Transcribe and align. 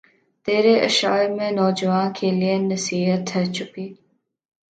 تیرے 0.47 0.73
اشعار 0.79 1.25
میں 1.29 1.49
نوجواں 1.51 2.07
کے 2.15 2.31
لیے 2.31 2.57
نصیحت 2.61 3.35
ھے 3.35 3.43
چھپی 3.53 3.87